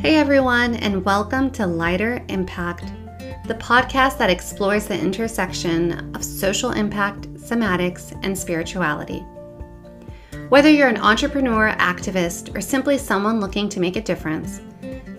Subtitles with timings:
[0.00, 2.86] Hey everyone, and welcome to Lighter Impact,
[3.46, 9.18] the podcast that explores the intersection of social impact, somatics, and spirituality.
[10.48, 14.62] Whether you're an entrepreneur, activist, or simply someone looking to make a difference,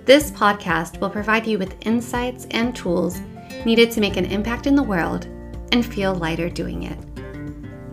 [0.05, 3.21] this podcast will provide you with insights and tools
[3.63, 5.25] needed to make an impact in the world
[5.71, 6.97] and feel lighter doing it.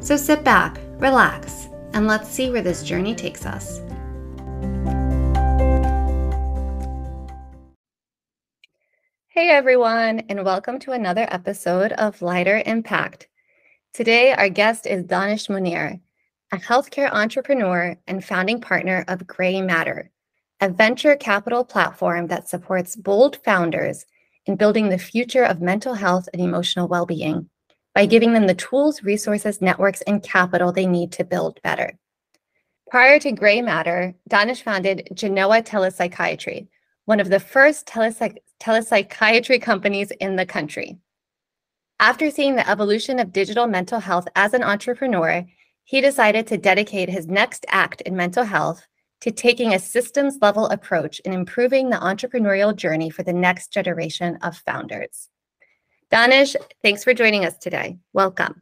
[0.02, 3.82] So sit back, relax, and let's see where this journey takes us.
[9.38, 13.28] Hey everyone, and welcome to another episode of Lighter Impact.
[13.95, 16.01] Today, our guest is Danish Munir,
[16.52, 20.11] a healthcare entrepreneur and founding partner of Gray Matter,
[20.61, 24.06] a venture capital platform that supports bold founders
[24.47, 27.48] in building the future of mental health and emotional well being
[27.95, 31.97] by giving them the tools, resources, networks, and capital they need to build better.
[32.91, 36.66] Prior to Gray Matter, Danish founded Genoa Telepsychiatry,
[37.09, 40.98] one of the first telepsych- telepsychiatry companies in the country.
[41.98, 45.42] After seeing the evolution of digital mental health as an entrepreneur,
[45.84, 48.87] he decided to dedicate his next act in mental health
[49.23, 54.37] to taking a systems level approach in improving the entrepreneurial journey for the next generation
[54.43, 55.31] of founders.
[56.11, 57.97] Danish, thanks for joining us today.
[58.12, 58.61] Welcome.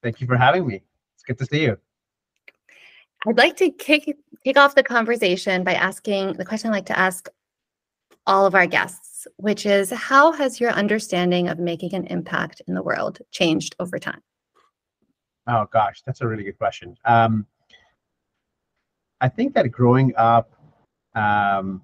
[0.00, 0.84] Thank you for having me.
[1.16, 1.76] It's good to see you.
[3.26, 6.98] I'd like to kick, kick off the conversation by asking the question I like to
[6.98, 7.28] ask
[8.30, 12.74] all of our guests, which is how has your understanding of making an impact in
[12.74, 14.22] the world changed over time?
[15.48, 16.96] Oh gosh, that's a really good question.
[17.04, 17.44] Um,
[19.20, 20.52] I think that growing up
[21.16, 21.82] um,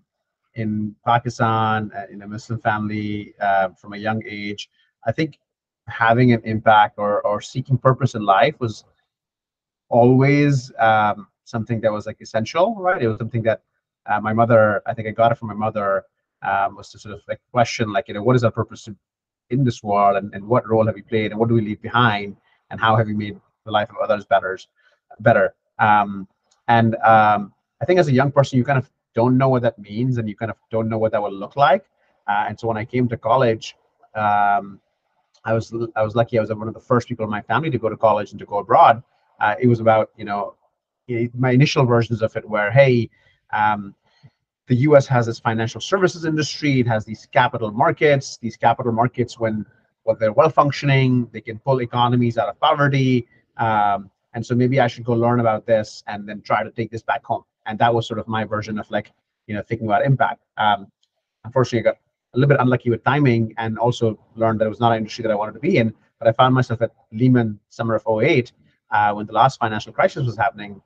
[0.55, 4.71] in Pakistan uh, in a Muslim family uh, from a young age,
[5.05, 5.41] I think
[5.89, 8.85] having an impact or or seeking purpose in life was
[9.89, 13.03] always um, something that was like essential, right?
[13.03, 13.63] It was something that
[14.07, 16.05] uh, my mother, I think I got it from my mother,
[16.43, 18.89] um, was to sort of like question, like, you know, what is our purpose
[19.51, 21.81] in this world and, and what role have we played and what do we leave
[21.83, 22.37] behind
[22.71, 24.59] and how have we made the life of others better,
[25.21, 25.55] better.
[25.79, 26.27] Um,
[26.69, 29.79] and um, I think as a young person, you kind of don't know what that
[29.79, 31.85] means and you kind of don't know what that will look like.
[32.27, 33.77] Uh, and so when I came to college,
[34.15, 34.81] um,
[35.45, 36.39] I was I was lucky.
[36.39, 38.41] I was one of the first people in my family to go to college and
[38.41, 39.03] to go abroad.
[39.41, 40.57] Uh, it was about you know
[41.35, 43.09] my initial versions of it were hey
[43.53, 43.95] um,
[44.69, 46.81] the us has this financial services industry.
[46.81, 49.65] It has these capital markets these capital markets when
[50.05, 54.81] when they're well functioning they can pull economies out of poverty um, and so maybe
[54.81, 57.43] i should go learn about this and then try to take this back home.
[57.67, 59.13] And that was sort of my version of like
[59.47, 60.43] you know thinking about impact.
[60.57, 60.91] Um,
[61.45, 61.99] unfortunately i got
[62.35, 65.23] a little bit unlucky with timing and also learned that it was not an industry
[65.23, 65.95] that i wanted to be in.
[66.19, 68.53] But i found myself at lehman summer of 08
[68.91, 70.81] uh, when the last financial crisis was happening.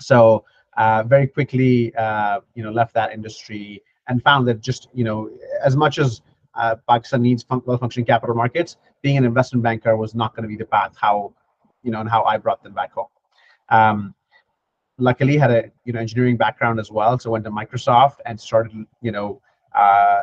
[0.00, 0.44] So
[0.76, 5.30] uh, very quickly, uh, you know, left that industry and found that just, you know,
[5.64, 6.22] as much as
[6.54, 10.48] uh, Pakistan needs fun- well-functioning capital markets, being an investment banker was not going to
[10.48, 11.32] be the path how,
[11.82, 13.06] you know, and how I brought them back home.
[13.68, 14.14] Um,
[14.98, 18.84] luckily, had a you know engineering background as well, so went to Microsoft and started,
[19.00, 19.40] you know,
[19.74, 20.22] uh,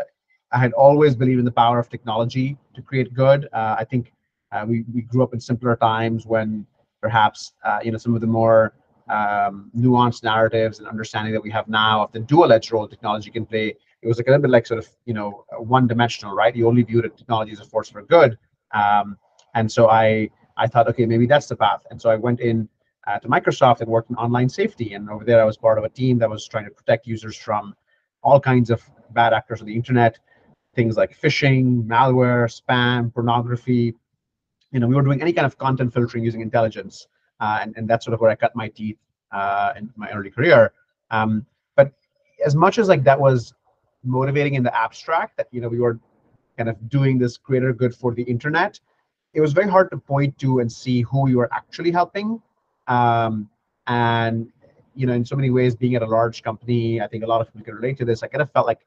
[0.52, 3.48] I had always believed in the power of technology to create good.
[3.54, 4.12] Uh, I think
[4.52, 6.66] uh, we we grew up in simpler times when
[7.02, 7.54] perhaps
[7.84, 8.74] you know some of the more
[9.10, 13.46] um, nuanced narratives and understanding that we have now of the dual-edged role technology can
[13.46, 13.76] play.
[14.02, 16.56] It was like a little bit like sort of you know one-dimensional, right?
[16.56, 18.38] You only viewed technology as a force for good,
[18.74, 19.18] um,
[19.56, 21.86] and so I I thought, okay, maybe that's the path.
[21.90, 22.68] And so I went in
[23.08, 25.84] uh, to Microsoft and worked in online safety, and over there I was part of
[25.84, 27.76] a team that was trying to protect users from
[28.24, 28.82] all kinds of
[29.12, 30.20] bad actors on the internet,
[30.76, 33.96] things like phishing, malware, spam, pornography.
[34.72, 37.08] You know, we were doing any kind of content filtering using intelligence
[37.40, 38.98] and, and that's sort of where I cut my teeth
[39.32, 40.74] uh, in my early career.
[41.12, 41.92] Um, but
[42.46, 43.54] as much as like that was
[44.04, 46.00] motivating in the abstract, that you know we were
[46.58, 48.80] kind of doing this greater good for the internet,
[49.34, 52.42] it was very hard to point to and see who we were actually helping.
[52.88, 53.50] Um,
[53.86, 54.52] and
[54.96, 57.40] you know, in so many ways, being at a large company, I think a lot
[57.42, 58.24] of people can relate to this.
[58.24, 58.86] I kind of felt like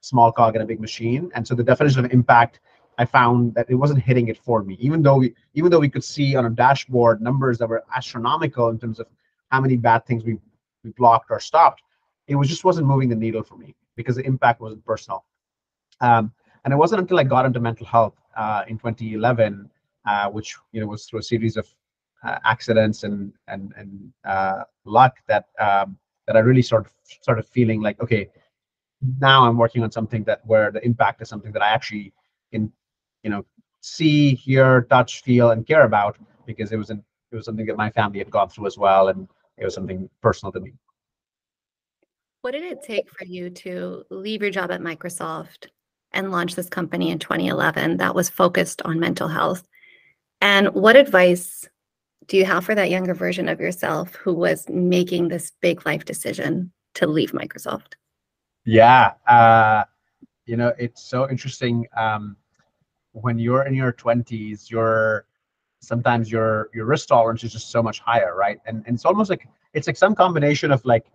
[0.00, 2.60] small cog in a big machine, and so the definition of impact
[2.98, 4.76] I found that it wasn't hitting it for me.
[4.80, 8.68] Even though we, even though we could see on a dashboard numbers that were astronomical
[8.68, 9.06] in terms of
[9.50, 10.38] how many bad things we
[10.84, 11.82] we blocked or stopped,
[12.26, 15.24] it was just wasn't moving the needle for me because the impact wasn't personal.
[16.00, 16.32] Um,
[16.64, 19.70] and it wasn't until I got into mental health uh, in 2011,
[20.06, 21.66] uh, which you know was through a series of
[22.24, 25.96] uh, accidents and and and uh, luck that um,
[26.26, 28.28] that I really sort of started feeling like okay,
[29.18, 32.12] now I'm working on something that where the impact is something that I actually
[32.52, 32.72] can
[33.22, 33.44] you know
[33.80, 36.16] see hear touch feel and care about
[36.46, 39.08] because it was an, it was something that my family had gone through as well
[39.08, 40.72] and it was something personal to me
[42.42, 45.68] What did it take for you to leave your job at Microsoft
[46.10, 49.62] and launch this company in 2011 that was focused on mental health?
[50.40, 51.68] And what advice
[52.26, 56.04] do you have for that younger version of yourself who was making this big life
[56.04, 57.92] decision to leave Microsoft?
[58.64, 59.84] Yeah, uh,
[60.44, 61.86] you know, it's so interesting.
[61.96, 62.36] Um,
[63.12, 65.26] when you're in your 20s, your
[65.80, 68.58] sometimes your your risk tolerance is just so much higher, right?
[68.66, 71.06] And and it's almost like it's like some combination of like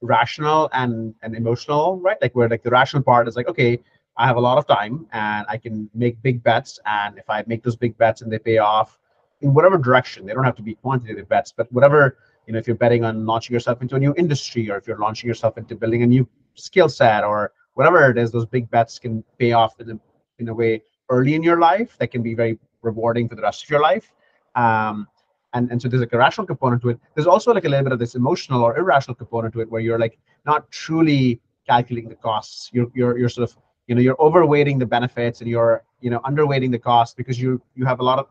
[0.00, 2.16] rational and and emotional, right?
[2.20, 3.80] Like where like the rational part is like, okay,
[4.16, 7.44] I have a lot of time and I can make big bets, and if I
[7.46, 8.98] make those big bets and they pay off
[9.40, 12.16] in whatever direction, they don't have to be quantitative bets, but whatever
[12.46, 14.98] you know, if you're betting on launching yourself into a new industry, or if you're
[14.98, 18.98] launching yourself into building a new skill set, or whatever it is, those big bets
[18.98, 19.98] can pay off in a,
[20.38, 23.64] in a way early in your life that can be very rewarding for the rest
[23.64, 24.12] of your life.
[24.54, 25.08] Um,
[25.52, 27.00] and, and so there's like a rational component to it.
[27.14, 29.80] There's also like a little bit of this emotional or irrational component to it where
[29.80, 32.70] you're like not truly calculating the costs.
[32.72, 33.56] You're you're you're sort of
[33.86, 37.62] you know you're overweighting the benefits and you're you know underweighting the cost because you
[37.76, 38.26] you have a lot of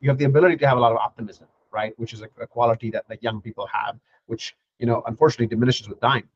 [0.00, 1.92] you have the ability to have a lot of optimism, right?
[1.96, 5.88] Which is a, a quality that like young people have, which you know unfortunately diminishes
[5.88, 6.28] with time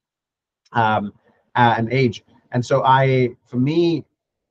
[0.73, 1.13] um,
[1.55, 2.23] and age.
[2.53, 4.05] And so I, for me,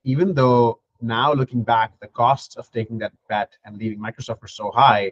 [0.04, 4.48] even though now looking back, the costs of taking that bet and leaving Microsoft were
[4.48, 5.12] so high.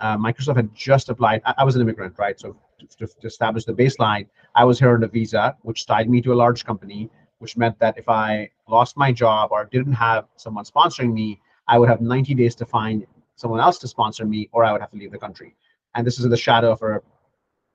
[0.00, 1.42] Uh, Microsoft had just applied.
[1.44, 2.38] I, I, was an immigrant, right?
[2.38, 2.56] So
[2.98, 6.32] to, to, establish the baseline, I was here on a visa, which tied me to
[6.32, 10.64] a large company, which meant that if I lost my job or didn't have someone
[10.64, 14.64] sponsoring me, I would have 90 days to find someone else to sponsor me, or
[14.64, 15.56] I would have to leave the country.
[15.94, 17.00] And this is in the shadow of a,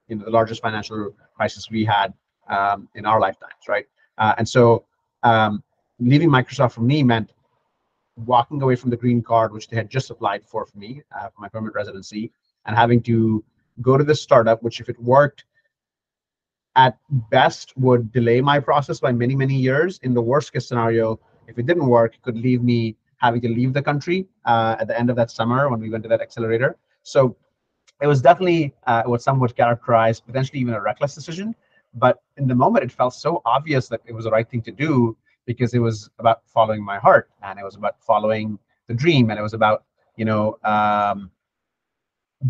[0.08, 2.14] you know, the largest financial crisis we had
[2.48, 3.86] um, in our lifetimes, right?
[4.18, 4.84] Uh, and so
[5.22, 5.62] um,
[5.98, 7.32] leaving Microsoft for me meant
[8.16, 11.28] walking away from the green card, which they had just applied for for me uh,
[11.28, 12.32] for my permanent residency,
[12.66, 13.44] and having to
[13.82, 15.44] go to this startup, which if it worked,
[16.76, 16.98] at
[17.30, 19.98] best would delay my process by many many years.
[20.02, 23.48] In the worst case scenario, if it didn't work, it could leave me having to
[23.48, 26.20] leave the country uh, at the end of that summer when we went to that
[26.20, 26.76] accelerator.
[27.02, 27.36] So
[28.02, 31.54] it was definitely uh, what some would characterize potentially even a reckless decision.
[31.94, 34.72] But in the moment, it felt so obvious that it was the right thing to
[34.72, 39.30] do because it was about following my heart and it was about following the dream
[39.30, 39.84] and it was about
[40.16, 41.30] you know um,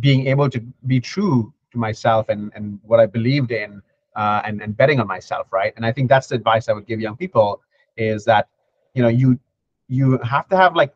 [0.00, 3.82] being able to be true to myself and and what I believed in
[4.17, 5.73] uh, and and betting on myself right?
[5.76, 7.61] And I think that's the advice I would give young people
[7.96, 8.49] is that
[8.94, 9.38] you know you
[9.88, 10.94] you have to have like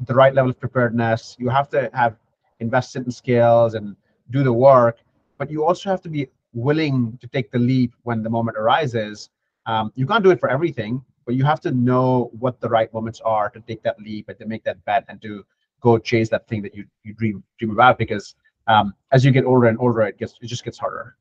[0.00, 1.36] the right level of preparedness.
[1.38, 2.16] You have to have
[2.60, 3.96] invested in skills and
[4.30, 4.98] do the work
[5.38, 9.30] but you also have to be willing to take the leap when the moment arises.
[9.66, 12.92] Um, you can't do it for everything but you have to know what the right
[12.94, 15.44] moments are to take that leap and to make that bet and to
[15.80, 18.34] go chase that thing that you you dream dream about because
[18.68, 21.16] um, as you get older and older it gets it just gets harder.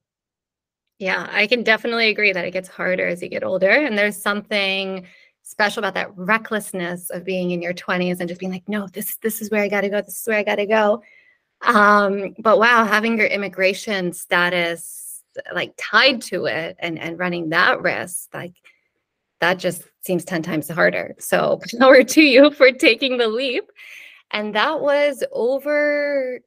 [0.99, 3.69] Yeah i can definitely agree that it gets harder as you get older.
[3.69, 5.05] And there's something
[5.41, 9.17] special about that recklessness of being in your 20s and just being like no this
[9.17, 11.01] this is where i got to go this is where i got to go.
[11.61, 15.23] Um but wow having your immigration status
[15.53, 18.53] like tied to it and and running that risk like
[19.45, 21.15] that just seems 10 times harder.
[21.19, 23.65] So power to you for taking the leap.
[24.31, 26.39] And that was over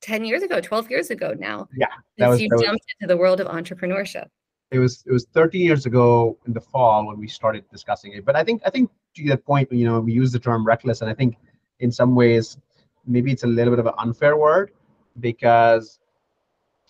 [0.00, 1.68] 10 years ago, 12 years ago now.
[1.76, 1.88] Yeah.
[2.16, 4.28] That was, you that jumped was, into the world of entrepreneurship.
[4.70, 8.24] It was it was 13 years ago in the fall when we started discussing it.
[8.24, 11.00] But I think I think to that point, you know, we use the term reckless,
[11.00, 11.36] and I think
[11.80, 12.58] in some ways
[13.06, 14.72] maybe it's a little bit of an unfair word
[15.20, 16.00] because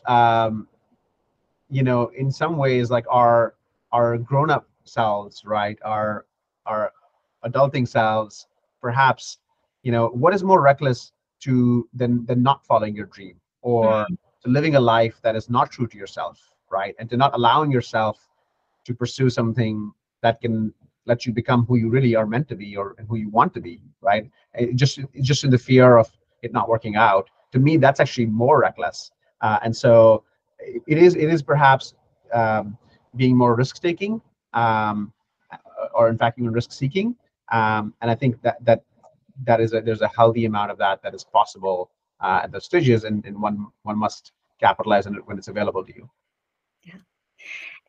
[0.06, 0.66] um
[1.70, 3.54] you know in some ways like our
[3.92, 6.26] our grown-up selves, right, our
[6.66, 6.92] our
[7.44, 8.46] adulting selves,
[8.80, 9.38] perhaps,
[9.82, 14.14] you know, what is more reckless to than than not following your dream or mm-hmm.
[14.42, 16.38] to living a life that is not true to yourself,
[16.70, 18.28] right, and to not allowing yourself
[18.84, 19.92] to pursue something
[20.22, 20.72] that can
[21.06, 23.60] let you become who you really are meant to be or who you want to
[23.60, 24.30] be, right?
[24.54, 26.10] It just just in the fear of
[26.42, 27.30] it not working out.
[27.52, 30.24] To me, that's actually more reckless, uh, and so
[30.58, 31.94] it is it is perhaps
[32.32, 32.76] um,
[33.16, 34.20] being more risk taking
[34.54, 35.12] um,
[35.94, 37.16] or in fact even risk seeking.
[37.52, 38.82] Um, and I think that that
[39.44, 41.90] that is a, there's a healthy amount of that that is possible
[42.20, 45.84] uh, at those stages, and, and one one must capitalize on it when it's available
[45.84, 46.10] to you.
[46.82, 46.94] Yeah.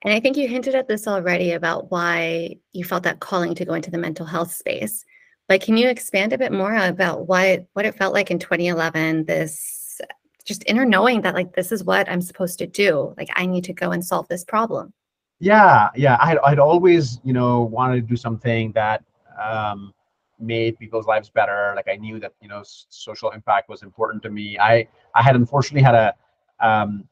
[0.04, 3.66] And I think you hinted at this already about why you felt that calling to
[3.66, 5.04] go into the mental health space.
[5.48, 9.26] But can you expand a bit more about what what it felt like in 2011?
[9.26, 10.00] This
[10.46, 13.14] just inner knowing that like this is what I'm supposed to do.
[13.18, 14.94] Like I need to go and solve this problem
[15.40, 19.04] yeah yeah i had, I'd always you know wanted to do something that
[19.42, 19.94] um,
[20.40, 24.30] made people's lives better like i knew that you know social impact was important to
[24.30, 26.14] me i i had unfortunately had a
[26.62, 27.08] um,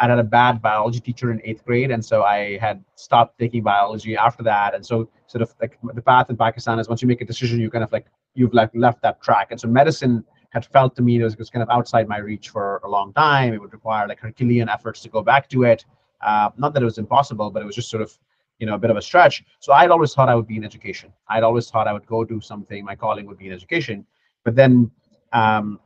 [0.00, 3.62] I had a bad biology teacher in eighth grade, and so I had stopped taking
[3.62, 4.74] biology after that.
[4.74, 7.60] And so, sort of like the path in Pakistan is once you make a decision,
[7.60, 9.48] you kind of like you've like left that track.
[9.50, 12.48] And so, medicine had felt to me it was, was kind of outside my reach
[12.48, 13.52] for a long time.
[13.52, 15.84] It would require like Herculean efforts to go back to it.
[16.22, 18.16] Uh, not that it was impossible, but it was just sort of
[18.58, 19.42] you know a bit of a stretch.
[19.58, 21.12] So I'd always thought I would be in education.
[21.28, 22.84] I'd always thought I would go do something.
[22.84, 24.06] My calling would be in education.
[24.44, 24.90] But then
[25.32, 25.80] um,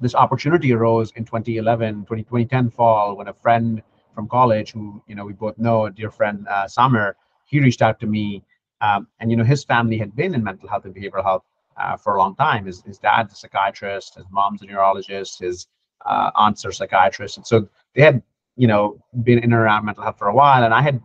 [0.00, 3.82] this opportunity arose in 2011, 20, 2010 fall when a friend
[4.14, 7.82] from college who, you know, we both know, a dear friend, uh, Samer, he reached
[7.82, 8.42] out to me.
[8.80, 11.44] Um, and, you know, his family had been in mental health and behavioral health
[11.76, 12.66] uh, for a long time.
[12.66, 15.66] His, his dad's a psychiatrist, his mom's a neurologist, his
[16.06, 17.36] uh, aunts are psychiatrists.
[17.36, 18.22] And so they had,
[18.60, 18.82] you know,
[19.26, 20.62] been in and around mental health for a while.
[20.66, 20.96] And I had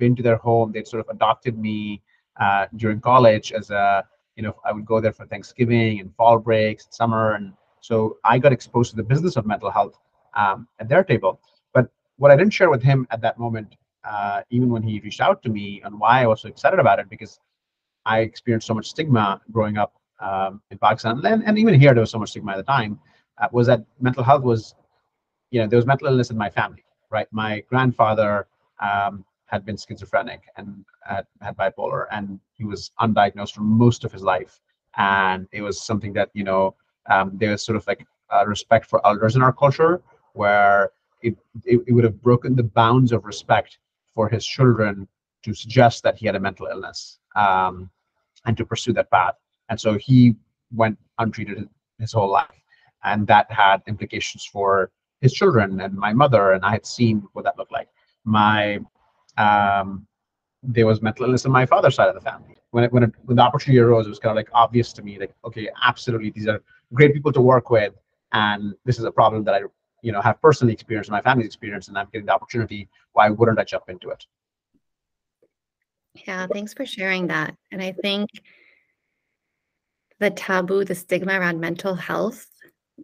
[0.00, 0.66] been to their home.
[0.72, 2.02] They'd sort of adopted me
[2.44, 4.04] uh, during college as a,
[4.36, 7.46] you know, I would go there for Thanksgiving and fall breaks, and summer, and
[7.80, 9.96] so I got exposed to the business of mental health
[10.42, 11.32] um, at their table.
[11.76, 11.84] But
[12.20, 13.70] what I didn't share with him at that moment,
[14.12, 16.98] uh, even when he reached out to me, and why I was so excited about
[17.02, 17.40] it, because
[18.04, 22.04] I experienced so much stigma growing up um, in Pakistan, and, and even here there
[22.06, 22.92] was so much stigma at the time,
[23.40, 24.74] uh, was that mental health was,
[25.50, 27.26] you know, there was mental illness in my family, right?
[27.30, 28.46] My grandfather
[28.80, 34.12] um, had been schizophrenic and had, had bipolar, and he was undiagnosed for most of
[34.12, 34.60] his life.
[34.96, 36.74] And it was something that you know
[37.10, 40.02] um, there was sort of like a respect for elders in our culture,
[40.34, 40.90] where
[41.22, 43.78] it, it, it would have broken the bounds of respect
[44.14, 45.08] for his children
[45.42, 47.90] to suggest that he had a mental illness um,
[48.44, 49.34] and to pursue that path.
[49.68, 50.34] And so he
[50.74, 52.62] went untreated his whole life,
[53.04, 56.52] and that had implications for his children and my mother.
[56.52, 57.88] And I had seen what that looked like.
[58.24, 58.80] My
[59.36, 60.06] um,
[60.62, 62.56] there was mental illness on my father's side of the family.
[62.70, 65.02] When it, when, it, when the opportunity arose, it was kind of like obvious to
[65.02, 67.94] me, like okay, absolutely, these are great people to work with,
[68.32, 69.60] and this is a problem that I
[70.02, 72.88] you know have personally experienced, my family's experienced, and I'm getting the opportunity.
[73.12, 74.26] Why wouldn't I jump into it?
[76.26, 77.54] Yeah, thanks for sharing that.
[77.70, 78.28] And I think
[80.18, 82.46] the taboo, the stigma around mental health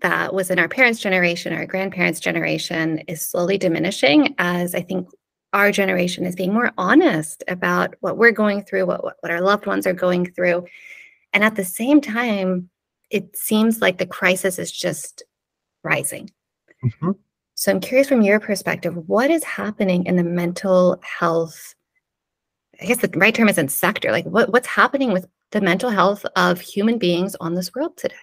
[0.03, 5.09] that was in our parents' generation, our grandparents' generation, is slowly diminishing as I think
[5.53, 9.67] our generation is being more honest about what we're going through, what, what our loved
[9.67, 10.67] ones are going through.
[11.33, 12.69] And at the same time,
[13.11, 15.23] it seems like the crisis is just
[15.85, 16.31] rising.
[16.85, 17.13] Mm-hmm.
[17.55, 21.75] So I'm curious from your perspective, what is happening in the mental health?
[22.83, 24.11] I guess the right term isn't sector.
[24.11, 28.17] Like what, what's happening with the mental health of human beings on this world today?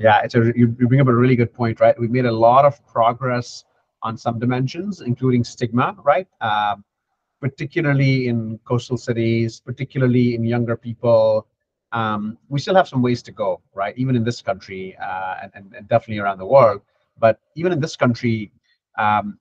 [0.00, 1.98] Yeah, it's a you, you bring up a really good point, right?
[2.00, 3.64] We've made a lot of progress
[4.02, 6.26] on some dimensions, including stigma, right?
[6.40, 6.76] Uh,
[7.38, 11.46] particularly in coastal cities, particularly in younger people.
[11.92, 13.94] Um, we still have some ways to go, right?
[13.98, 16.80] Even in this country uh, and, and, definitely around the world.
[17.18, 18.52] But even in this country,
[18.96, 19.38] um,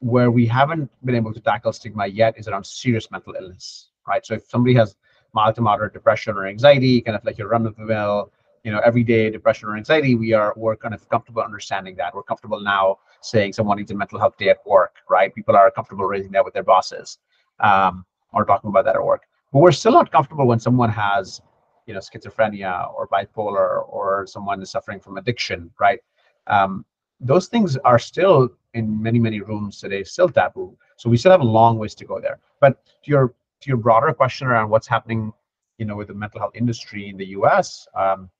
[0.00, 4.26] where we haven't been able to tackle stigma yet is around serious mental illness, right?
[4.26, 4.96] So if somebody has
[5.32, 8.32] mild to moderate depression or anxiety, kind of like your run of the mill
[8.64, 12.14] you know everyday depression or anxiety we are we're kind of comfortable understanding that.
[12.14, 15.32] We're comfortable now saying someone needs a mental health day at work right?
[15.34, 17.18] People are comfortable raising that with their bosses
[17.60, 19.22] um, or talking about that at work.
[19.52, 21.40] But we're still not comfortable when someone has
[21.86, 26.00] you know schizophrenia or bipolar or someone is suffering from addiction right?
[26.46, 26.84] Um,
[27.20, 30.76] those things are still in many many rooms today still taboo.
[30.96, 32.38] So we still have a long ways to go there.
[32.60, 35.32] But to your to your broader question around what's happening
[35.78, 38.30] you know with the mental health industry in the us um,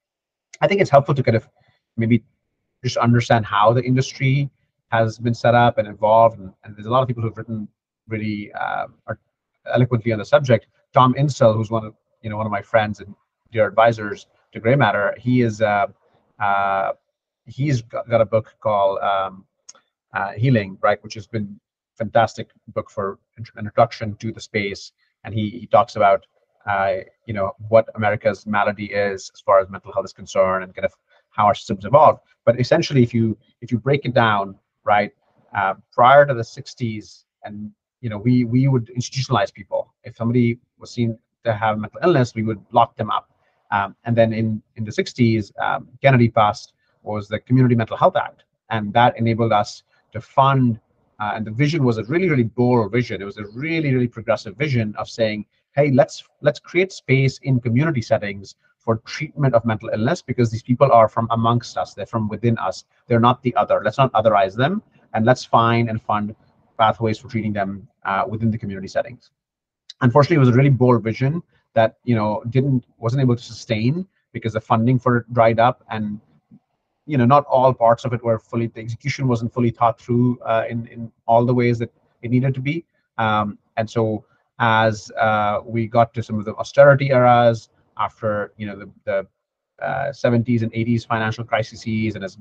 [0.64, 1.46] I think it's helpful to kind of
[1.98, 2.24] maybe
[2.82, 4.48] just understand how the industry
[4.88, 6.38] has been set up and evolved.
[6.38, 7.68] And, and there's a lot of people who've written
[8.08, 8.86] really uh,
[9.72, 10.66] eloquently on the subject.
[10.94, 13.14] Tom Insel, who's one of you know one of my friends and
[13.52, 15.88] dear advisors to Gray Matter, he is uh,
[16.40, 16.92] uh,
[17.44, 19.44] he's got, got, a book called um,
[20.14, 21.60] uh, Healing, right, which has been
[21.98, 24.92] fantastic book for introduction to the space.
[25.24, 26.24] And he he talks about
[27.26, 30.86] you know what America's malady is as far as mental health is concerned, and kind
[30.86, 30.94] of
[31.30, 32.20] how our systems evolved.
[32.44, 35.12] But essentially, if you if you break it down, right,
[35.54, 39.92] uh, prior to the '60s, and you know, we we would institutionalize people.
[40.04, 43.30] If somebody was seen to have mental illness, we would lock them up.
[43.70, 48.16] Um, and then in in the '60s, um, Kennedy passed was the Community Mental Health
[48.16, 50.80] Act, and that enabled us to fund.
[51.20, 53.22] Uh, and the vision was a really really bold vision.
[53.22, 57.60] It was a really really progressive vision of saying hey let's let's create space in
[57.60, 61.94] community settings for treatment of mental illness because these people are from amongst us.
[61.94, 62.84] They're from within us.
[63.06, 63.80] They're not the other.
[63.82, 64.82] Let's not otherize them.
[65.14, 66.36] And let's find and fund
[66.78, 69.30] pathways for treating them uh, within the community settings.
[70.02, 74.06] Unfortunately it was a really bold vision that you know didn't wasn't able to sustain
[74.32, 76.20] because the funding for it dried up and
[77.06, 80.38] you know not all parts of it were fully the execution wasn't fully thought through
[80.40, 82.84] uh, in in all the ways that it needed to be.
[83.18, 84.24] Um, and so
[84.58, 87.68] as uh, we got to some of the austerity eras
[87.98, 89.26] after you know the, the
[89.84, 91.84] uh, 70s and 80s financial crises
[92.14, 92.38] and as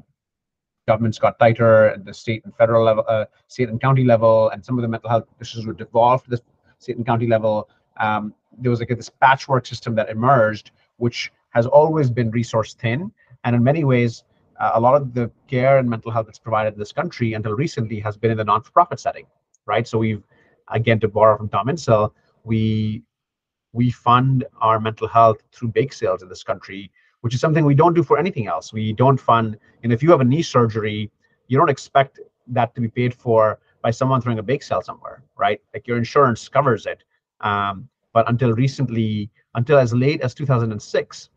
[0.87, 4.63] governments got tighter at the state and federal level uh, state and county level and
[4.63, 6.41] some of the mental health issues were devolved to the
[6.79, 11.65] state and county level um, there was like this patchwork system that emerged which has
[11.65, 13.11] always been resource thin
[13.43, 14.23] and in many ways
[14.59, 17.53] uh, a lot of the care and mental health that's provided in this country until
[17.53, 19.25] recently has been in the non-for-profit setting,
[19.65, 19.87] right?
[19.87, 20.23] So we've,
[20.69, 23.03] again, to borrow from Tom Insel, we
[23.73, 26.91] we fund our mental health through bake sales in this country,
[27.21, 28.71] which is something we don't do for anything else.
[28.71, 31.11] We don't fund, and if you have a knee surgery,
[31.47, 35.23] you don't expect that to be paid for by someone throwing a bake sale somewhere,
[35.37, 35.59] right?
[35.73, 37.03] Like your insurance covers it.
[37.41, 41.29] Um, but until recently, until as late as 2006,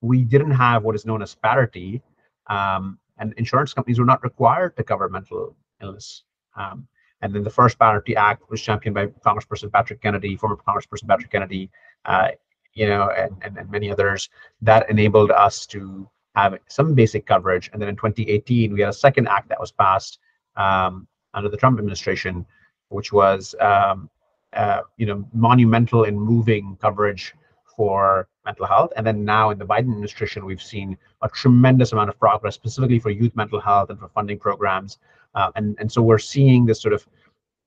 [0.00, 2.02] we didn't have what is known as parity,
[2.48, 6.24] um, and insurance companies were not required to cover mental illness.
[6.56, 6.86] Um,
[7.24, 11.32] and then the first Parity Act was championed by Congressperson Patrick Kennedy, former Congressperson Patrick
[11.32, 11.70] Kennedy,
[12.04, 12.28] uh,
[12.74, 14.28] you know, and, and, and many others
[14.60, 17.70] that enabled us to have some basic coverage.
[17.72, 20.18] And then in 2018, we had a second act that was passed
[20.56, 22.44] um, under the Trump administration,
[22.90, 24.10] which was, um,
[24.52, 27.32] uh, you know, monumental in moving coverage
[27.74, 28.92] for mental health.
[28.96, 32.98] And then now in the Biden administration, we've seen a tremendous amount of progress, specifically
[32.98, 34.98] for youth mental health and for funding programs.
[35.34, 37.06] Uh, and, and so we're seeing this sort of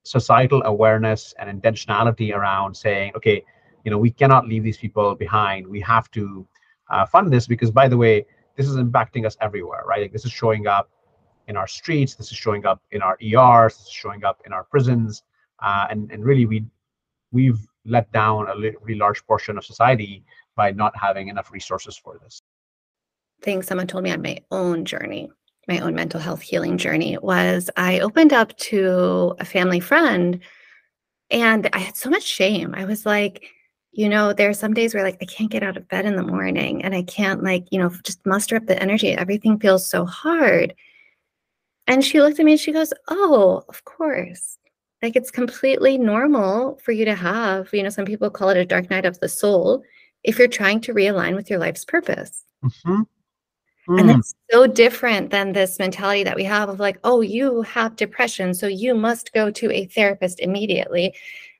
[0.03, 3.43] societal awareness and intentionality around saying, okay,
[3.83, 5.67] you know, we cannot leave these people behind.
[5.67, 6.47] We have to
[6.89, 10.01] uh, fund this because, by the way, this is impacting us everywhere, right?
[10.01, 10.89] Like this is showing up
[11.47, 14.53] in our streets, this is showing up in our ERs, this is showing up in
[14.53, 15.23] our prisons,
[15.59, 16.65] uh, and and really we
[17.31, 20.23] we've let down a really large portion of society
[20.55, 22.41] by not having enough resources for this.
[23.41, 25.29] Thing someone told me on my own journey,
[25.67, 30.39] my own mental health healing journey, was I opened up to a family friend
[31.29, 32.73] and I had so much shame.
[32.75, 33.51] I was like,
[33.91, 36.15] you know, there are some days where like I can't get out of bed in
[36.15, 39.11] the morning and I can't like, you know, just muster up the energy.
[39.11, 40.73] Everything feels so hard.
[41.87, 44.57] And she looked at me and she goes, Oh, of course.
[45.01, 48.65] Like it's completely normal for you to have, you know, some people call it a
[48.65, 49.83] dark night of the soul
[50.23, 52.43] if you're trying to realign with your life's purpose.
[52.63, 53.01] Mm-hmm.
[53.87, 53.99] Mm.
[53.99, 57.95] And that's so different than this mentality that we have of like, oh, you have
[57.95, 61.15] depression, so you must go to a therapist immediately,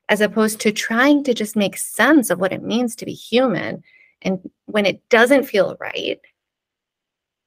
[0.08, 3.82] as opposed to trying to just make sense of what it means to be human.
[4.22, 6.20] And when it doesn't feel right,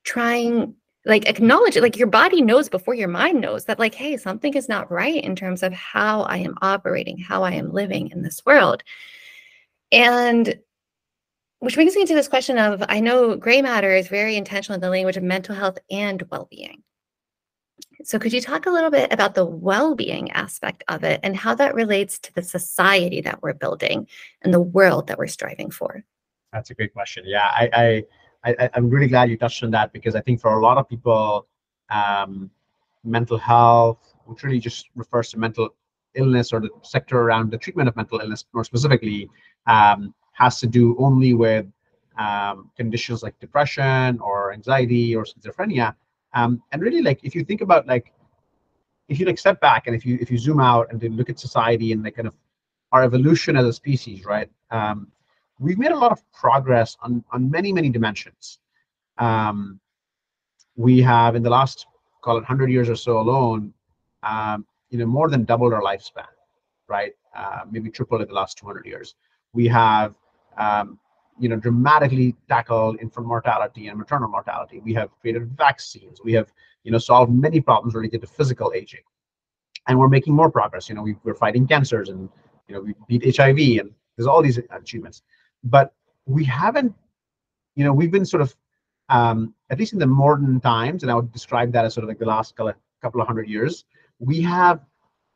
[0.04, 4.18] trying like acknowledge it like your body knows before your mind knows that like hey
[4.18, 8.10] something is not right in terms of how i am operating how i am living
[8.12, 8.84] in this world
[9.92, 10.60] and
[11.62, 14.82] which brings me to this question of i know gray matter is very intentional in
[14.82, 16.84] the language of mental health and well-being.
[18.04, 21.54] So could you talk a little bit about the well-being aspect of it and how
[21.56, 24.08] that relates to the society that we're building
[24.42, 26.04] and the world that we're striving for?
[26.52, 27.24] That's a great question.
[27.28, 28.04] Yeah i, I
[28.44, 30.90] I, am really glad you touched on that because I think for a lot of
[30.90, 31.48] people,
[31.92, 32.50] um,
[33.04, 35.70] mental health, which really just refers to mental
[36.16, 39.30] illness or the sector around the treatment of mental illness more specifically,
[39.68, 41.66] um, has to do only with
[42.18, 45.96] um, conditions like depression or anxiety or schizophrenia.
[46.34, 48.14] Um, and really, like if you think about like
[49.10, 51.40] if you like step back and if you if you zoom out and look at
[51.40, 52.36] society and like kind of
[52.92, 54.50] our evolution as a species, right?
[54.70, 55.08] Um,
[55.60, 58.60] we've made a lot of progress on, on many, many dimensions.
[59.18, 59.80] Um,
[60.76, 61.86] we have, in the last,
[62.22, 63.74] call it 100 years or so alone,
[64.24, 66.28] um, you know, more than doubled our lifespan,
[66.88, 67.14] right?
[67.36, 69.16] Uh, maybe tripled in the last 200 years.
[69.54, 70.16] We have,
[70.62, 71.00] um,
[71.40, 74.80] you know, dramatically tackle infant mortality and maternal mortality.
[74.80, 76.20] We have created vaccines.
[76.24, 76.52] We have,
[76.84, 79.06] you know, solved many problems related to physical aging,
[79.88, 80.90] and we're making more progress.
[80.90, 82.30] You know, we, we're fighting cancers, and
[82.68, 85.24] you know, we beat HIV, and there's all these achievements
[85.64, 85.94] but
[86.26, 86.94] we haven't,
[87.76, 88.56] you know, we've been sort of,
[89.10, 92.10] um, at least in the modern times, and I would describe that as sort of
[92.10, 93.86] like the last couple of hundred years,
[94.20, 94.82] we have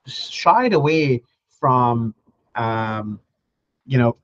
[0.07, 1.23] shied away
[1.59, 2.13] from,
[2.55, 3.19] um,
[3.85, 4.17] you know,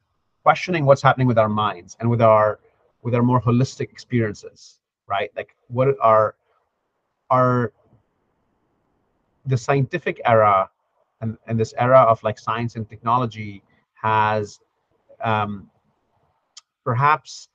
[0.43, 2.59] questioning what's happening with our minds and with our
[3.03, 5.31] with our more holistic experiences, right?
[5.35, 6.35] Like what are
[7.29, 7.71] are
[9.45, 10.69] the scientific era
[11.21, 14.59] and, and this era of like science and technology has
[15.23, 15.69] um,
[16.83, 17.49] perhaps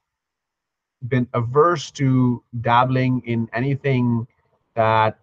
[1.09, 4.27] been averse to dabbling in anything
[4.75, 5.19] that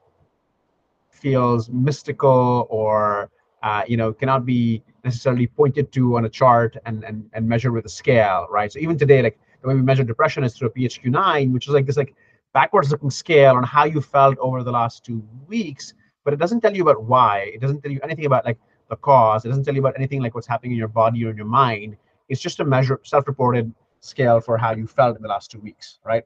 [1.09, 3.29] feels mystical or
[3.63, 7.73] uh, you know cannot be necessarily pointed to on a chart and and and measured
[7.73, 10.67] with a scale right so even today like the way we measure depression is through
[10.67, 12.13] a PHQ-9 which is like this like
[12.53, 16.61] backwards looking scale on how you felt over the last two weeks, but it doesn't
[16.61, 17.51] tell you about why.
[17.53, 19.43] It doesn't tell you anything about like the cause.
[19.43, 21.47] It doesn't tell you about anything like what's happening in your body or in your
[21.47, 21.97] mind.
[22.29, 25.99] It's just a measure, self-reported scale for how you felt in the last two weeks,
[26.05, 26.23] right?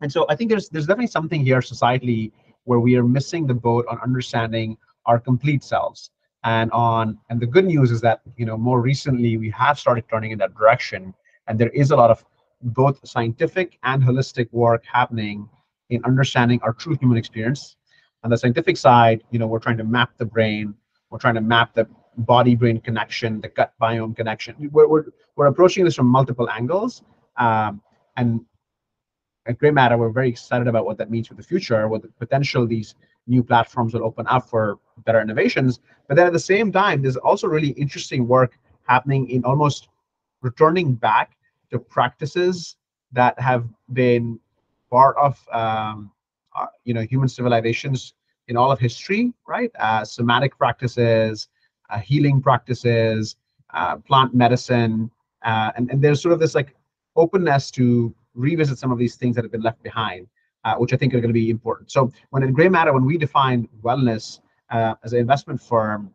[0.00, 2.32] And so I think there's there's definitely something here societally
[2.64, 6.10] where we are missing the boat on understanding our complete selves.
[6.44, 10.04] And on and the good news is that you know more recently we have started
[10.08, 11.14] turning in that direction,
[11.46, 12.24] and there is a lot of
[12.62, 15.48] both scientific and holistic work happening
[15.90, 17.76] in understanding our true human experience.
[18.24, 20.74] On the scientific side, you know, we're trying to map the brain,
[21.10, 24.56] we're trying to map the body-brain connection, the gut biome connection.
[24.72, 25.04] We're, we're,
[25.36, 27.02] we're approaching this from multiple angles.
[27.36, 27.80] Um,
[28.16, 28.40] and
[29.46, 32.08] at Gray Matter, we're very excited about what that means for the future, what the
[32.18, 32.96] potential these
[33.28, 35.80] new platforms will open up for better innovations.
[36.08, 39.88] But then at the same time, there's also really interesting work happening in almost
[40.42, 41.36] returning back
[41.70, 42.76] to practices
[43.12, 44.40] that have been
[44.90, 46.10] part of um,
[46.56, 48.14] uh, you know human civilizations
[48.48, 49.70] in all of history, right?
[49.78, 51.48] Uh, somatic practices,
[51.90, 53.36] uh, healing practices,
[53.74, 55.10] uh, plant medicine,
[55.44, 56.74] uh, and and there's sort of this like
[57.16, 60.26] openness to revisit some of these things that have been left behind,
[60.64, 61.90] uh, which I think are going to be important.
[61.90, 64.40] So when in Gray Matter, when we define wellness
[64.70, 66.12] as an investment firm,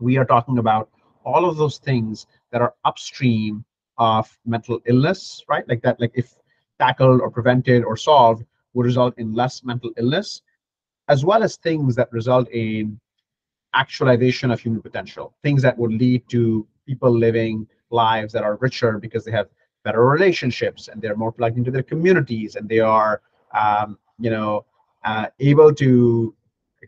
[0.00, 0.88] we are talking about
[1.24, 3.64] all of those things that are upstream
[3.98, 5.66] of mental illness, right?
[5.68, 6.34] Like that, like if
[6.78, 10.42] tackled or prevented or solved would result in less mental illness,
[11.08, 12.98] as well as things that result in
[13.74, 18.98] actualization of human potential, things that would lead to people living lives that are richer
[18.98, 19.48] because they have
[19.84, 23.20] better relationships and they're more plugged into their communities and they are,
[23.54, 24.64] um, you know,
[25.04, 26.34] uh, able to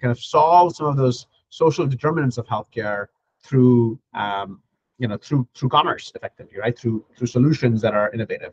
[0.00, 3.06] kind of solve some of those social determinants of healthcare
[3.42, 4.60] through um,
[4.98, 6.78] you know through through commerce effectively right?
[6.78, 8.52] Through through solutions that are innovative.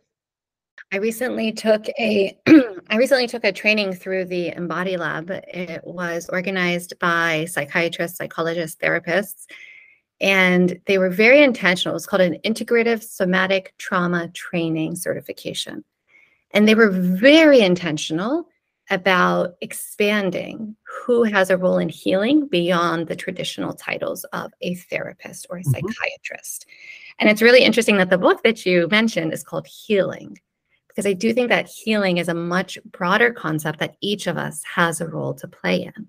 [0.91, 5.29] I recently took a i recently took a training through the embody lab.
[5.31, 9.45] It was organized by psychiatrists psychologists therapists
[10.21, 11.93] and they were very intentional.
[11.93, 15.83] It was called an integrative somatic trauma training certification
[16.53, 18.47] and they were very intentional
[18.89, 25.47] about expanding who has a role in healing beyond the traditional titles of a therapist
[25.49, 25.71] or a mm-hmm.
[25.71, 26.65] psychiatrist.
[27.19, 30.37] And it's really interesting that the book that you mentioned is called Healing,
[30.87, 34.61] because I do think that healing is a much broader concept that each of us
[34.63, 36.07] has a role to play in.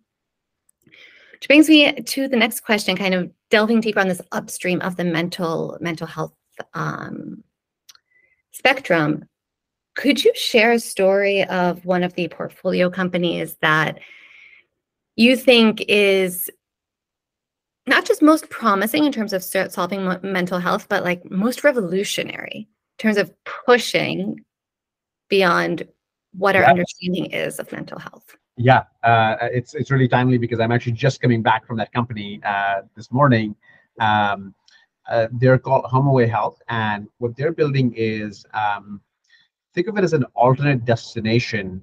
[1.32, 4.96] Which brings me to the next question, kind of delving deeper on this upstream of
[4.96, 6.34] the mental mental health
[6.72, 7.44] um,
[8.50, 9.28] spectrum.
[9.94, 14.00] Could you share a story of one of the portfolio companies that
[15.16, 16.50] you think is
[17.86, 22.98] not just most promising in terms of solving mental health, but like most revolutionary in
[22.98, 24.40] terms of pushing
[25.28, 25.86] beyond
[26.36, 26.70] what our yeah.
[26.70, 28.36] understanding is of mental health?
[28.56, 32.40] Yeah, uh, it's it's really timely because I'm actually just coming back from that company
[32.44, 33.56] uh, this morning.
[34.00, 34.54] Um,
[35.08, 39.00] uh, they're called Home Away Health, and what they're building is um,
[39.74, 41.82] think of it as an alternate destination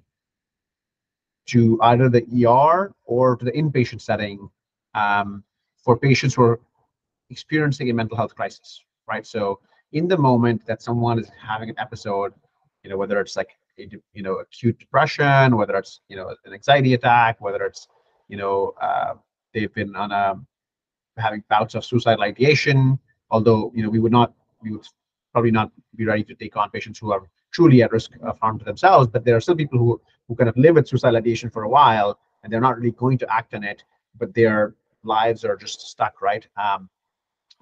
[1.48, 4.50] to either the ER or to the inpatient setting
[4.96, 5.44] um,
[5.84, 6.60] for patients who are
[7.30, 9.26] experiencing a mental health crisis, right?
[9.26, 9.60] So
[9.92, 12.34] in the moment that someone is having an episode,
[12.84, 13.50] you know, whether it's like
[13.80, 17.88] a, you know acute depression, whether it's you know an anxiety attack, whether it's
[18.28, 19.14] you know uh,
[19.54, 20.40] they've been on a
[21.18, 22.98] having bouts of suicidal ideation,
[23.30, 24.86] although you know we would not we would
[25.34, 28.60] probably not be ready to take on patients who are truly at risk of harm
[28.60, 31.50] to themselves, but there are still people who who kind of live with suicidal ideation
[31.50, 33.84] for a while and they're not really going to act on it,
[34.18, 36.48] but their lives are just stuck, right?
[36.62, 36.90] Um,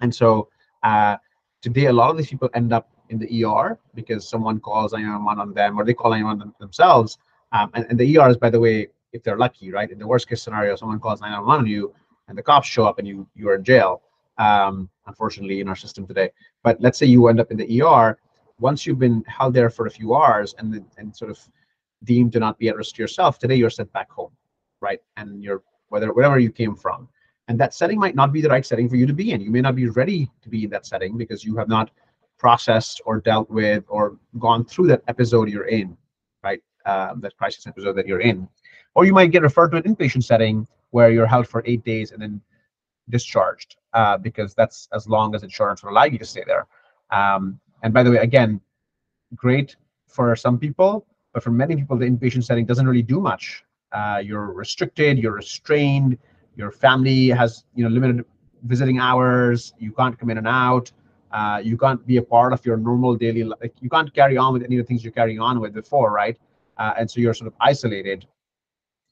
[0.00, 0.48] and so
[0.82, 1.16] uh,
[1.60, 5.40] today, a lot of these people end up in the ER because someone calls 911
[5.40, 7.18] on them or they call 911 themselves.
[7.52, 9.90] Um, and, and the ER is, by the way, if they're lucky, right?
[9.90, 11.94] In the worst case scenario, someone calls 911 on you
[12.28, 14.02] and the cops show up and you you are in jail.
[14.38, 16.30] Um, unfortunately, in our system today.
[16.62, 18.16] But let's say you end up in the ER,
[18.60, 21.38] once you've been held there for a few hours and and sort of
[22.04, 24.32] deemed to not be at risk to yourself, today you're sent back home,
[24.80, 25.00] right?
[25.16, 27.08] And you're whether wherever you came from,
[27.48, 29.40] and that setting might not be the right setting for you to be in.
[29.40, 31.90] You may not be ready to be in that setting because you have not
[32.38, 35.96] processed or dealt with or gone through that episode you're in,
[36.42, 36.62] right?
[36.86, 38.48] Uh, that crisis episode that you're in,
[38.94, 42.12] or you might get referred to an inpatient setting where you're held for eight days
[42.12, 42.40] and then
[43.10, 46.66] discharged uh, because that's as long as insurance will allow you to stay there.
[47.10, 48.60] Um, and by the way, again,
[49.34, 53.64] great for some people, but for many people, the inpatient setting doesn't really do much.
[53.92, 56.18] Uh, you're restricted, you're restrained,
[56.56, 58.24] your family has you know limited
[58.64, 60.92] visiting hours, you can't come in and out,
[61.32, 63.72] uh, you can't be a part of your normal daily life.
[63.80, 66.36] You can't carry on with any of the things you're carrying on with before, right?
[66.80, 68.26] uh, and so you're sort of isolated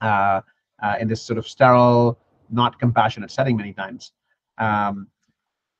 [0.01, 0.41] uh,
[0.83, 2.19] uh, in this sort of sterile,
[2.51, 4.13] not compassionate setting many times.
[4.57, 5.09] Um,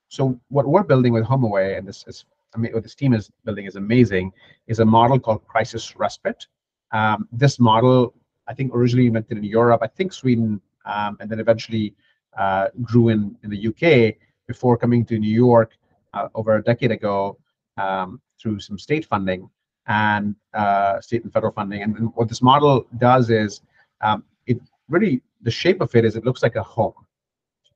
[0.09, 3.13] so what we're building with Home Away, and this is, I mean, what this team
[3.15, 4.33] is building is amazing,
[4.67, 6.47] is a model called Crisis Respite.
[6.93, 8.15] Um, this model,
[8.47, 11.95] I think, originally invented in Europe, I think Sweden, um, and then eventually
[12.39, 15.77] uh, grew in in the UK before coming to New York
[16.15, 17.39] uh, over a decade ago
[17.77, 19.49] um, through some state funding
[19.87, 21.83] and uh, state and federal funding.
[21.83, 23.61] And, what this model does is
[24.01, 24.59] um, it
[24.89, 26.95] really the shape of it is it looks like a home.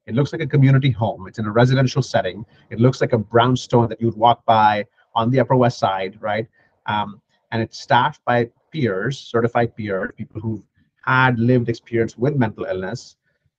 [0.07, 1.27] It looks like a community home.
[1.29, 2.45] It's in a residential setting.
[2.71, 6.19] It looks like a brownstone that you would walk by on the Upper West Side,
[6.21, 6.47] right?
[6.87, 7.21] Um,
[7.53, 10.63] and it's staffed by peers, certified peers, people who've
[11.05, 13.17] had lived experience with mental illness,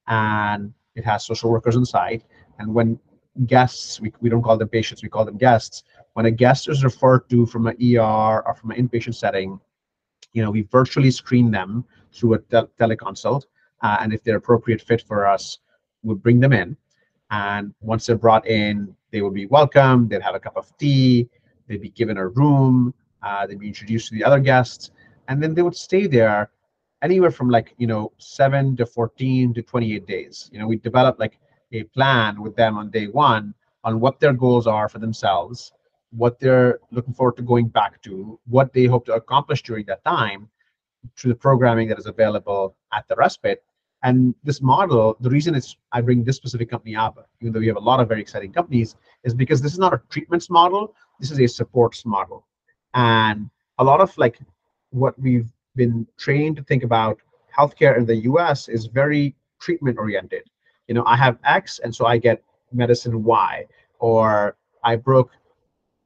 [0.08, 2.23] and it has social workers inside.
[2.60, 2.99] And when
[3.45, 5.84] guests, we, we don't call them patients, we call them guests.
[6.13, 9.60] When a guest is referred to from an ER or from an inpatient setting,
[10.34, 13.43] you know, we virtually screen them through a tel- teleconsult.
[13.82, 15.60] Uh, and if they're appropriate fit for us,
[16.03, 16.77] we'll bring them in.
[17.31, 20.09] And once they're brought in, they would be welcomed.
[20.09, 21.29] They'd have a cup of tea.
[21.67, 22.93] They'd be given a room.
[23.21, 24.91] Uh, they'd be introduced to the other guests.
[25.27, 26.51] And then they would stay there
[27.01, 30.49] anywhere from like, you know, seven to 14 to 28 days.
[30.51, 31.39] You know, we develop like
[31.71, 35.73] a plan with them on day one on what their goals are for themselves,
[36.11, 40.03] what they're looking forward to going back to, what they hope to accomplish during that
[40.05, 40.49] time
[41.17, 43.63] through the programming that is available at the respite.
[44.03, 47.67] And this model, the reason it's I bring this specific company up, even though we
[47.67, 50.93] have a lot of very exciting companies, is because this is not a treatments model.
[51.19, 52.45] This is a supports model.
[52.93, 54.39] And a lot of like
[54.89, 57.17] what we've been trained to think about
[57.57, 60.43] healthcare in the US is very treatment oriented.
[60.87, 63.65] You know, I have X and so I get medicine Y,
[63.99, 65.31] or I broke,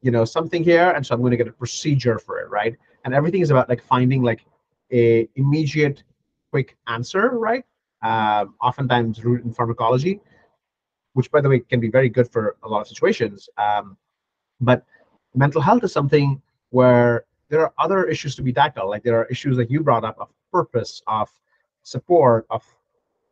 [0.03, 2.75] you know, something here and so I'm going to get a procedure for it, right?
[3.05, 4.45] And everything is about like finding like
[4.91, 6.03] a immediate
[6.51, 7.65] quick answer, right?
[8.03, 10.19] Uh, oftentimes rooted in pharmacology,
[11.13, 13.49] which by the way can be very good for a lot of situations.
[13.57, 13.97] Um,
[14.61, 14.85] but
[15.33, 18.89] mental health is something where there are other issues to be tackled.
[18.89, 21.29] Like there are issues like you brought up of purpose, of
[21.83, 22.63] support, of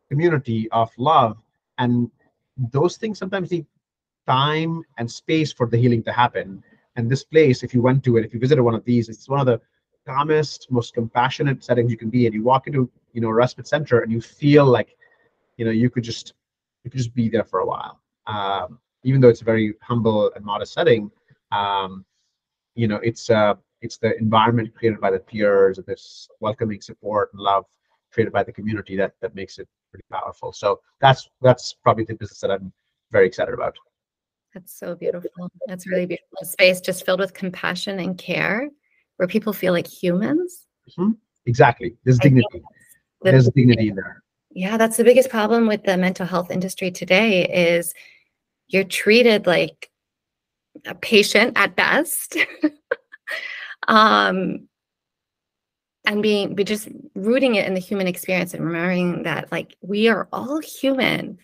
[0.09, 1.37] community, of love,
[1.77, 2.09] and
[2.71, 3.65] those things sometimes need
[4.27, 6.63] time and space for the healing to happen.
[6.95, 9.27] And this place, if you went to it, if you visited one of these, it's
[9.27, 9.59] one of the
[10.07, 12.25] calmest, most compassionate settings you can be.
[12.25, 14.97] And you walk into, you know, a respite center and you feel like,
[15.55, 16.33] you know, you could just
[16.83, 18.01] you could just be there for a while.
[18.27, 21.09] Um, even though it's a very humble and modest setting,
[21.51, 22.05] um,
[22.75, 27.29] you know, it's uh, it's the environment created by the peers and this welcoming support
[27.31, 27.63] and love
[28.11, 30.51] created by the community that that makes it pretty powerful.
[30.51, 32.73] So that's that's probably the business that I'm
[33.11, 33.77] very excited about.
[34.53, 35.49] That's so beautiful.
[35.67, 36.37] That's really beautiful.
[36.41, 38.69] A space just filled with compassion and care,
[39.15, 40.65] where people feel like humans.
[40.89, 41.11] Mm-hmm.
[41.45, 41.95] Exactly.
[42.03, 42.61] There's dignity.
[43.31, 44.21] There's dignity there.
[44.51, 47.93] Yeah, that's the biggest problem with the mental health industry today is
[48.67, 49.89] you're treated like
[50.85, 52.37] a patient at best.
[53.87, 54.67] um,
[56.05, 60.07] and being be just rooting it in the human experience and remembering that like we
[60.07, 61.37] are all human.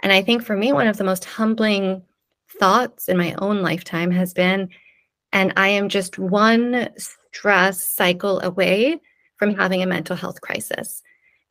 [0.00, 2.02] And I think for me, one of the most humbling
[2.58, 4.68] thoughts in my own lifetime has been,
[5.32, 9.00] and I am just one stress cycle away
[9.36, 11.02] from having a mental health crisis.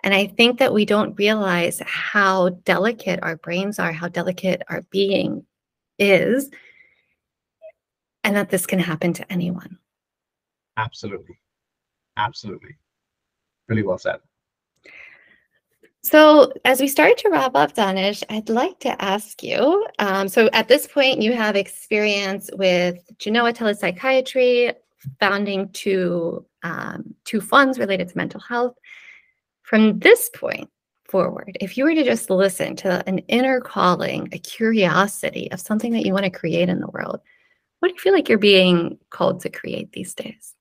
[0.05, 4.83] And I think that we don't realize how delicate our brains are, how delicate our
[4.91, 5.43] being
[5.97, 6.51] is,
[8.23, 9.79] and that this can happen to anyone.
[10.77, 11.39] Absolutely.
[12.17, 12.75] Absolutely.
[13.67, 14.17] Really well said.
[16.03, 19.87] So, as we start to wrap up, Danish, I'd like to ask you.
[19.97, 24.75] Um, so, at this point, you have experience with Genoa Telepsychiatry,
[25.19, 28.75] founding two um, two funds related to mental health.
[29.65, 30.69] From this point
[31.05, 35.91] forward, if you were to just listen to an inner calling, a curiosity of something
[35.93, 37.19] that you want to create in the world,
[37.79, 40.53] what do you feel like you're being called to create these days?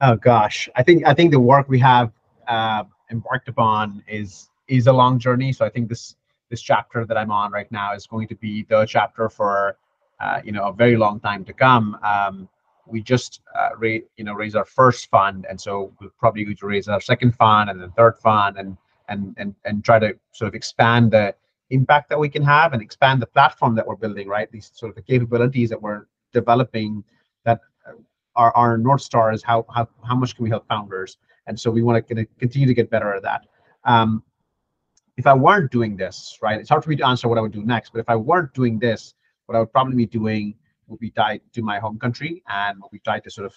[0.00, 2.12] Oh gosh, I think I think the work we have
[2.48, 5.52] uh, embarked upon is is a long journey.
[5.52, 6.16] So I think this
[6.48, 9.76] this chapter that I'm on right now is going to be the chapter for
[10.18, 11.98] uh, you know a very long time to come.
[12.02, 12.48] Um,
[12.86, 16.56] we just uh, ra- you know raise our first fund, and so we're probably going
[16.56, 18.76] to raise our second fund and then third fund, and
[19.08, 21.34] and and and try to sort of expand the
[21.70, 24.28] impact that we can have and expand the platform that we're building.
[24.28, 27.02] Right, these sort of the capabilities that we're developing
[27.44, 27.60] that
[28.36, 31.70] our, our north star is how, how how much can we help founders and so
[31.70, 33.46] we want to continue to get better at that
[33.84, 34.22] um,
[35.16, 37.52] if i weren't doing this right it's hard for me to answer what i would
[37.52, 39.14] do next but if i weren't doing this
[39.46, 40.54] what i would probably be doing
[40.88, 43.54] would be tied to my home country and would be tied to sort of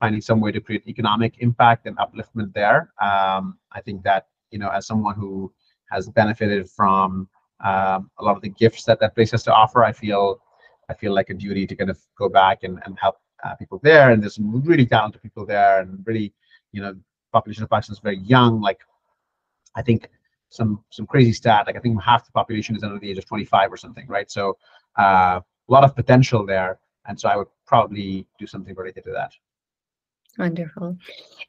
[0.00, 2.92] finding some way to create economic impact and upliftment there.
[3.00, 5.52] Um, I think that you know, as someone who
[5.90, 7.28] has benefited from
[7.64, 10.40] um, a lot of the gifts that that place has to offer, I feel
[10.88, 13.80] I feel like a duty to kind of go back and, and help uh, people
[13.82, 14.10] there.
[14.10, 16.32] And there's some really talented people there, and really,
[16.72, 16.94] you know,
[17.32, 18.60] population of Pakistan is very young.
[18.60, 18.80] Like,
[19.74, 20.08] I think
[20.50, 21.66] some some crazy stat.
[21.66, 24.30] Like, I think half the population is under the age of 25 or something, right?
[24.30, 24.56] So,
[24.96, 26.78] uh, a lot of potential there.
[27.08, 29.32] And so, I would probably do something related to that.
[30.38, 30.98] Wonderful.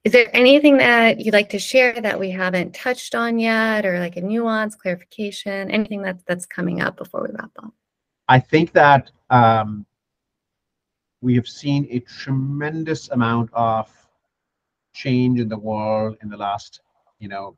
[0.03, 3.99] Is there anything that you'd like to share that we haven't touched on yet, or
[3.99, 7.73] like a nuance, clarification, anything that's that's coming up before we wrap up?
[8.29, 9.85] I think that um,
[11.21, 13.89] we have seen a tremendous amount of
[14.93, 16.81] change in the world in the last,
[17.19, 17.57] you know,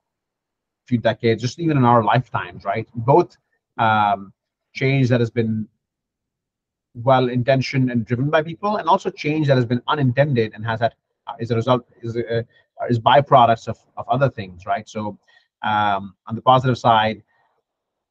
[0.88, 2.88] few decades, just even in our lifetimes, right?
[2.96, 3.38] Both
[3.78, 4.34] um,
[4.74, 5.68] change that has been
[6.94, 10.80] well intentioned and driven by people, and also change that has been unintended and has
[10.80, 10.94] had
[11.28, 12.46] uh, is a result is a,
[12.90, 14.88] is byproducts of of other things, right?
[14.88, 15.18] So
[15.64, 17.24] um, on the positive side,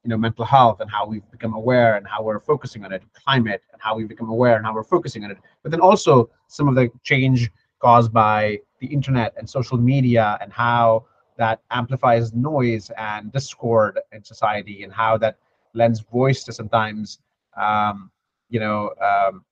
[0.04, 3.02] you know mental health and how we've become aware and how we're focusing on it
[3.12, 6.30] climate and how we've become aware and how we're focusing on it but then also
[6.46, 11.04] some of the change caused by the internet and social media and how
[11.36, 15.36] that amplifies noise and discord in society and how that
[15.74, 17.18] lends voice to sometimes
[17.60, 18.10] um,
[18.48, 19.44] you know um,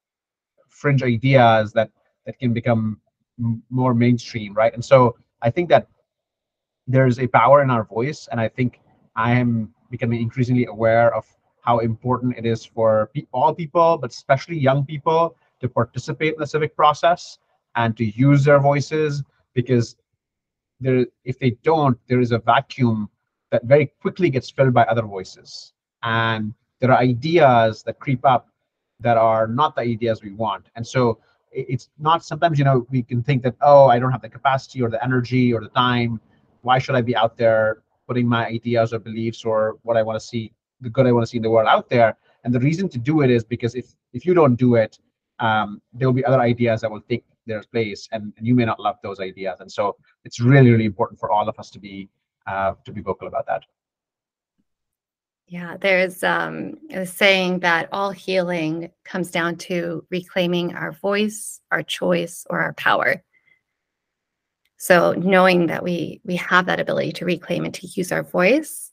[0.68, 1.90] fringe ideas that
[2.24, 3.00] that can become
[3.70, 5.88] more mainstream right and so i think that
[6.86, 8.80] there's a power in our voice and i think
[9.14, 11.24] i am becoming increasingly aware of
[11.66, 16.40] how important it is for pe- all people, but especially young people, to participate in
[16.40, 17.38] the civic process
[17.74, 19.22] and to use their voices
[19.54, 19.96] because
[20.80, 23.08] there, if they don't, there is a vacuum
[23.50, 25.72] that very quickly gets filled by other voices.
[26.02, 28.48] And there are ideas that creep up
[29.00, 30.66] that are not the ideas we want.
[30.76, 31.18] And so
[31.52, 34.82] it's not sometimes, you know, we can think that, oh, I don't have the capacity
[34.82, 36.20] or the energy or the time.
[36.62, 40.18] Why should I be out there putting my ideas or beliefs or what I want
[40.20, 42.16] to see, the good I want to see in the world out there.
[42.44, 44.98] And the reason to do it is because if if you don't do it,
[45.40, 48.64] um, there will be other ideas that will take their place, and, and you may
[48.64, 49.60] not love those ideas.
[49.60, 52.08] And so it's really really important for all of us to be
[52.46, 53.64] uh, to be vocal about that.
[55.48, 61.84] Yeah, there's um, a saying that all healing comes down to reclaiming our voice, our
[61.84, 63.22] choice, or our power.
[64.76, 68.90] So knowing that we we have that ability to reclaim and to use our voice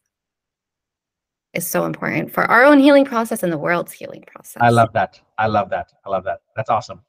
[1.54, 4.62] is so important for our own healing process and the world's healing process.
[4.62, 5.20] I love that.
[5.38, 5.92] I love that.
[6.06, 6.42] I love that.
[6.56, 7.02] That's awesome.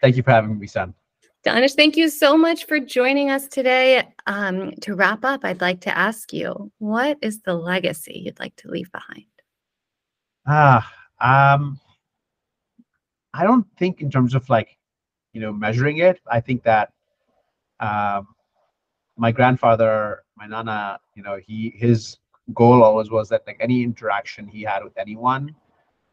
[0.00, 0.92] Thank you for having me, Son.
[1.44, 4.08] Danish, thank you so much for joining us today.
[4.26, 8.54] Um, to wrap up, I'd like to ask you, what is the legacy you'd like
[8.56, 9.24] to leave behind?
[10.46, 10.88] Ah,
[11.20, 11.80] um,
[13.34, 14.78] I don't think in terms of like,
[15.32, 16.20] you know, measuring it.
[16.30, 16.92] I think that
[17.80, 18.28] um,
[19.16, 22.18] my grandfather, my nana, you know, he his
[22.54, 25.54] goal always was that like any interaction he had with anyone,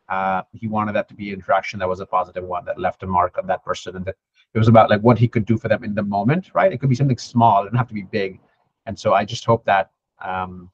[0.10, 3.08] uh, he wanted that to be interaction that was a positive one that left a
[3.08, 4.16] mark on that person, and that
[4.54, 6.72] it was about like what he could do for them in the moment, right?
[6.74, 8.40] It could be something small, it didn't have to be big,
[8.86, 9.92] and so I just hope that
[10.24, 10.72] um,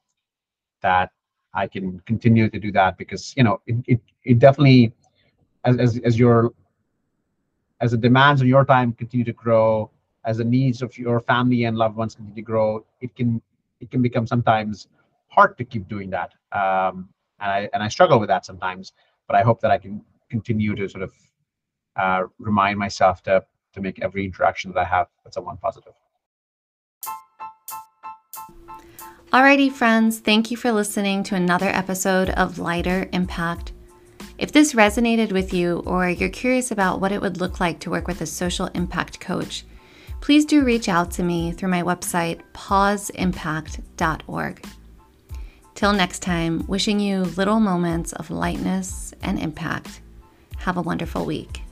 [0.81, 1.11] that
[1.53, 4.93] I can continue to do that because you know it it, it definitely
[5.63, 6.53] as as as your
[7.81, 9.91] as the demands on your time continue to grow
[10.25, 13.41] as the needs of your family and loved ones continue to grow, it can
[13.79, 14.87] it can become sometimes
[15.27, 16.33] hard to keep doing that.
[16.51, 18.93] Um, and I and I struggle with that sometimes.
[19.27, 21.13] But I hope that I can continue to sort of
[21.95, 25.93] uh, remind myself to to make every interaction that I have with someone positive.
[29.31, 33.73] Alrighty, friends, thank you for listening to another episode of Lighter Impact.
[34.37, 37.89] If this resonated with you, or you're curious about what it would look like to
[37.89, 39.65] work with a social impact coach,
[40.21, 44.65] please do reach out to me through my website, pauseimpact.org.
[45.75, 49.99] Till next time, wishing you little moments of lightness and impact.
[50.59, 51.64] Have a wonderful week.